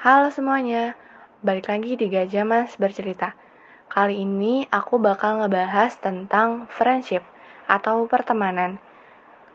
Halo 0.00 0.32
semuanya, 0.32 0.96
balik 1.44 1.68
lagi 1.68 1.92
di 1.92 2.08
Gajah 2.08 2.48
Mas 2.48 2.72
bercerita. 2.80 3.36
Kali 3.84 4.24
ini 4.24 4.64
aku 4.72 4.96
bakal 4.96 5.44
ngebahas 5.44 5.92
tentang 6.00 6.64
friendship 6.72 7.20
atau 7.68 8.08
pertemanan. 8.08 8.80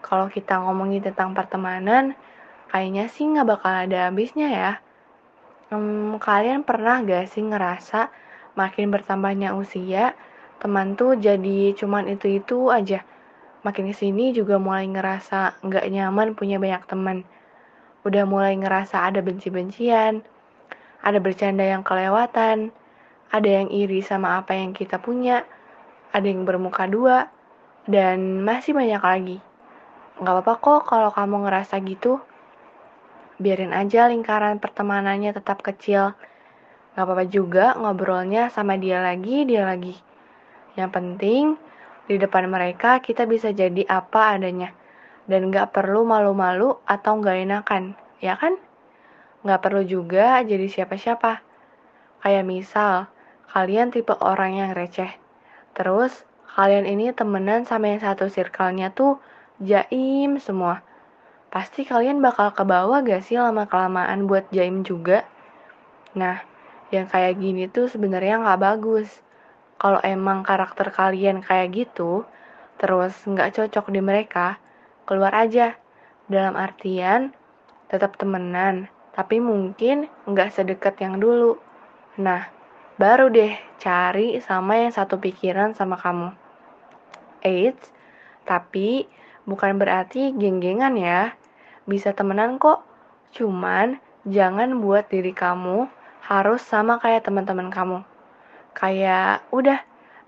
Kalau 0.06 0.30
kita 0.30 0.62
ngomongin 0.62 1.02
tentang 1.02 1.34
pertemanan, 1.34 2.14
kayaknya 2.70 3.10
sih 3.10 3.26
nggak 3.26 3.58
bakal 3.58 3.74
ada 3.74 4.14
habisnya 4.14 4.54
ya. 4.54 4.72
Hmm, 5.74 6.22
kalian 6.22 6.62
pernah 6.62 7.02
gak 7.02 7.26
sih 7.34 7.42
ngerasa 7.42 8.14
makin 8.54 8.94
bertambahnya 8.94 9.58
usia, 9.58 10.14
teman 10.62 10.94
tuh 10.94 11.18
jadi 11.18 11.74
cuman 11.74 12.06
itu-itu 12.06 12.70
aja. 12.70 13.02
Makin 13.66 13.90
ke 13.90 13.98
sini 13.98 14.30
juga 14.30 14.62
mulai 14.62 14.86
ngerasa 14.86 15.58
nggak 15.66 15.90
nyaman 15.90 16.38
punya 16.38 16.62
banyak 16.62 16.86
teman. 16.86 17.26
Udah 18.06 18.30
mulai 18.30 18.54
ngerasa 18.54 19.10
ada 19.10 19.26
benci-bencian, 19.26 20.35
ada 21.06 21.22
bercanda 21.22 21.62
yang 21.62 21.86
kelewatan, 21.86 22.74
ada 23.30 23.50
yang 23.50 23.70
iri 23.70 24.02
sama 24.02 24.42
apa 24.42 24.58
yang 24.58 24.74
kita 24.74 24.98
punya, 24.98 25.46
ada 26.10 26.26
yang 26.26 26.50
bermuka 26.50 26.90
dua, 26.90 27.30
dan 27.86 28.42
masih 28.42 28.74
banyak 28.74 28.98
lagi. 28.98 29.38
Gak 30.18 30.34
apa-apa 30.34 30.54
kok 30.58 30.82
kalau 30.90 31.14
kamu 31.14 31.46
ngerasa 31.46 31.78
gitu. 31.86 32.18
Biarin 33.38 33.76
aja 33.76 34.10
lingkaran 34.10 34.58
pertemanannya 34.58 35.36
tetap 35.36 35.62
kecil. 35.62 36.18
Gak 36.98 37.04
apa-apa 37.04 37.28
juga 37.30 37.78
ngobrolnya 37.78 38.50
sama 38.50 38.80
dia 38.80 39.04
lagi, 39.04 39.46
dia 39.46 39.68
lagi. 39.68 39.94
Yang 40.74 40.90
penting, 40.96 41.44
di 42.10 42.16
depan 42.18 42.50
mereka 42.50 42.98
kita 43.04 43.30
bisa 43.30 43.54
jadi 43.54 43.86
apa 43.86 44.40
adanya. 44.40 44.74
Dan 45.30 45.54
gak 45.54 45.76
perlu 45.76 46.08
malu-malu 46.08 46.80
atau 46.88 47.20
gak 47.22 47.38
enakan, 47.46 47.94
ya 48.24 48.40
kan? 48.40 48.56
Nggak 49.46 49.62
perlu 49.62 49.86
juga 49.86 50.42
jadi 50.42 50.66
siapa-siapa. 50.66 51.46
Kayak 52.26 52.46
misal, 52.50 53.06
kalian 53.54 53.94
tipe 53.94 54.18
orang 54.18 54.58
yang 54.58 54.74
receh. 54.74 55.14
Terus, 55.78 56.26
kalian 56.58 56.90
ini 56.90 57.14
temenan 57.14 57.70
sama 57.70 57.94
yang 57.94 58.02
satu 58.02 58.26
circle-nya 58.26 58.90
tuh 58.90 59.22
jaim 59.62 60.42
semua. 60.42 60.82
Pasti 61.54 61.86
kalian 61.86 62.20
bakal 62.20 62.52
ke 62.52 62.66
bawah 62.66 63.06
gak 63.06 63.22
sih 63.22 63.38
lama-kelamaan 63.38 64.26
buat 64.26 64.50
jaim 64.50 64.82
juga? 64.82 65.24
Nah, 66.18 66.42
yang 66.90 67.12
kayak 67.12 67.38
gini 67.38 67.68
tuh 67.68 67.92
sebenarnya 67.92 68.40
nggak 68.40 68.62
bagus. 68.62 69.10
Kalau 69.76 70.00
emang 70.00 70.48
karakter 70.48 70.90
kalian 70.90 71.44
kayak 71.44 71.76
gitu, 71.76 72.24
terus 72.80 73.12
nggak 73.28 73.52
cocok 73.60 73.92
di 73.92 74.02
mereka, 74.02 74.56
keluar 75.04 75.36
aja. 75.36 75.76
Dalam 76.26 76.58
artian, 76.58 77.36
tetap 77.92 78.18
temenan, 78.18 78.90
tapi 79.16 79.40
mungkin 79.40 80.12
nggak 80.28 80.52
sedekat 80.52 81.00
yang 81.00 81.24
dulu. 81.24 81.56
Nah, 82.20 82.52
baru 83.00 83.32
deh 83.32 83.56
cari 83.80 84.44
sama 84.44 84.76
yang 84.84 84.92
satu 84.92 85.16
pikiran 85.24 85.72
sama 85.72 85.96
kamu. 85.96 86.36
Eits, 87.40 87.96
tapi 88.44 89.08
bukan 89.48 89.80
berarti 89.80 90.36
geng-gengan 90.36 91.00
ya. 91.00 91.32
Bisa 91.88 92.12
temenan 92.12 92.60
kok, 92.60 92.84
cuman 93.32 94.04
jangan 94.28 94.84
buat 94.84 95.08
diri 95.08 95.32
kamu 95.32 95.88
harus 96.28 96.60
sama 96.66 97.00
kayak 97.00 97.24
teman-teman 97.24 97.72
kamu. 97.72 98.00
Kayak 98.76 99.48
udah, 99.56 99.80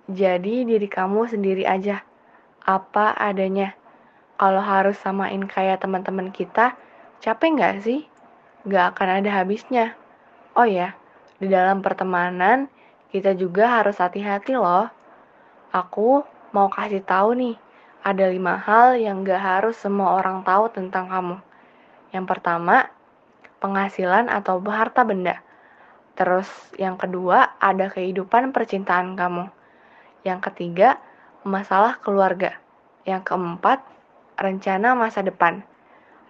jadi 0.08 0.64
diri 0.64 0.88
kamu 0.88 1.28
sendiri 1.28 1.68
aja. 1.68 2.08
Apa 2.64 3.12
adanya. 3.20 3.76
Kalau 4.38 4.62
harus 4.62 4.96
samain 5.02 5.42
kayak 5.50 5.82
teman-teman 5.82 6.30
kita, 6.30 6.78
capek 7.20 7.58
nggak 7.58 7.76
sih? 7.82 8.06
Gak 8.68 8.96
akan 8.96 9.24
ada 9.24 9.30
habisnya. 9.42 9.96
Oh 10.52 10.68
ya, 10.68 10.92
di 11.40 11.48
dalam 11.48 11.80
pertemanan 11.80 12.68
kita 13.10 13.32
juga 13.32 13.80
harus 13.80 13.96
hati-hati 13.96 14.60
loh. 14.60 14.92
Aku 15.72 16.28
mau 16.52 16.68
kasih 16.68 17.00
tahu 17.00 17.32
nih, 17.40 17.56
ada 18.04 18.28
lima 18.28 18.60
hal 18.60 19.00
yang 19.00 19.24
gak 19.24 19.40
harus 19.40 19.80
semua 19.80 20.20
orang 20.20 20.44
tahu 20.44 20.68
tentang 20.68 21.08
kamu. 21.08 21.40
Yang 22.12 22.26
pertama, 22.28 22.92
penghasilan 23.64 24.28
atau 24.28 24.60
harta 24.68 25.08
benda. 25.08 25.40
Terus 26.20 26.50
yang 26.76 27.00
kedua, 27.00 27.56
ada 27.64 27.88
kehidupan 27.88 28.52
percintaan 28.52 29.16
kamu. 29.16 29.48
Yang 30.28 30.40
ketiga, 30.52 31.00
masalah 31.48 32.02
keluarga. 32.04 32.58
Yang 33.08 33.32
keempat, 33.32 33.80
rencana 34.36 34.98
masa 34.98 35.24
depan. 35.24 35.64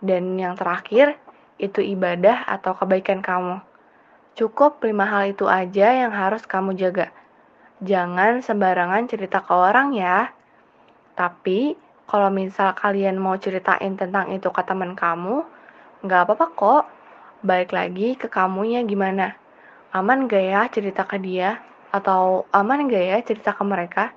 Dan 0.04 0.38
yang 0.38 0.54
terakhir, 0.54 1.18
itu 1.58 1.82
ibadah 1.82 2.46
atau 2.46 2.78
kebaikan 2.78 3.22
kamu. 3.22 3.62
Cukup 4.38 4.78
lima 4.86 5.10
hal 5.10 5.34
itu 5.34 5.50
aja 5.50 5.94
yang 5.94 6.14
harus 6.14 6.46
kamu 6.46 6.78
jaga. 6.78 7.10
Jangan 7.82 8.46
sembarangan 8.46 9.10
cerita 9.10 9.42
ke 9.42 9.54
orang 9.54 9.94
ya. 9.98 10.30
Tapi, 11.18 11.74
kalau 12.06 12.30
misal 12.30 12.78
kalian 12.78 13.18
mau 13.18 13.38
ceritain 13.38 13.98
tentang 13.98 14.30
itu 14.30 14.50
ke 14.54 14.62
teman 14.62 14.94
kamu, 14.94 15.42
nggak 16.06 16.22
apa-apa 16.30 16.48
kok. 16.54 16.84
Balik 17.42 17.74
lagi 17.74 18.18
ke 18.18 18.30
kamunya 18.30 18.82
gimana. 18.86 19.38
Aman 19.94 20.30
gak 20.30 20.46
ya 20.46 20.62
cerita 20.70 21.06
ke 21.06 21.18
dia? 21.22 21.62
Atau 21.90 22.46
aman 22.54 22.86
gak 22.90 23.02
ya 23.02 23.18
cerita 23.26 23.54
ke 23.54 23.64
mereka? 23.66 24.14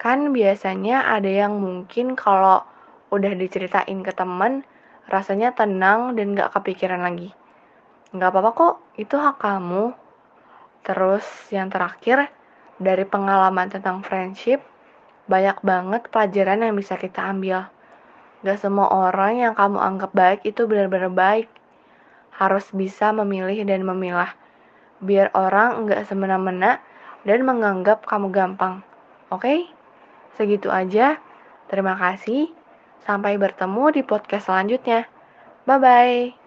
Kan 0.00 0.32
biasanya 0.32 1.06
ada 1.12 1.28
yang 1.28 1.60
mungkin 1.60 2.18
kalau 2.18 2.64
udah 3.12 3.32
diceritain 3.36 4.00
ke 4.00 4.12
temen, 4.16 4.64
rasanya 5.10 5.54
tenang 5.56 6.14
dan 6.14 6.36
gak 6.36 6.54
kepikiran 6.54 7.02
lagi. 7.02 7.34
Gak 8.12 8.28
apa-apa 8.28 8.50
kok, 8.52 8.74
itu 9.00 9.16
hak 9.16 9.40
kamu. 9.40 9.96
Terus 10.84 11.24
yang 11.48 11.72
terakhir, 11.72 12.28
dari 12.76 13.06
pengalaman 13.06 13.70
tentang 13.70 14.02
friendship, 14.02 14.60
banyak 15.30 15.58
banget 15.62 16.10
pelajaran 16.10 16.66
yang 16.66 16.74
bisa 16.74 16.98
kita 16.98 17.22
ambil. 17.30 17.70
Gak 18.42 18.58
semua 18.58 18.90
orang 18.90 19.38
yang 19.38 19.54
kamu 19.54 19.78
anggap 19.78 20.10
baik 20.12 20.40
itu 20.42 20.66
benar-benar 20.66 21.08
baik. 21.14 21.48
Harus 22.34 22.66
bisa 22.74 23.14
memilih 23.14 23.62
dan 23.62 23.86
memilah. 23.86 24.34
Biar 24.98 25.30
orang 25.34 25.86
nggak 25.86 26.06
semena-mena 26.10 26.82
dan 27.22 27.46
menganggap 27.46 28.02
kamu 28.06 28.34
gampang. 28.34 28.82
Oke? 29.30 29.46
Okay? 29.46 29.58
Segitu 30.34 30.72
aja. 30.72 31.22
Terima 31.70 31.94
kasih. 31.94 32.61
Sampai 33.02 33.38
bertemu 33.38 33.84
di 33.94 34.02
podcast 34.06 34.46
selanjutnya. 34.48 35.06
Bye 35.66 35.78
bye. 35.78 36.41